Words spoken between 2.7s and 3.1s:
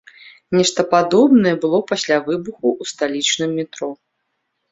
ў